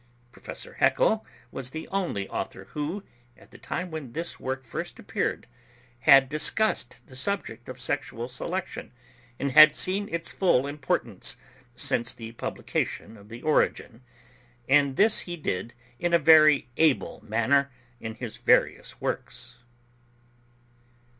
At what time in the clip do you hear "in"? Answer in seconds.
15.99-16.15, 17.99-18.15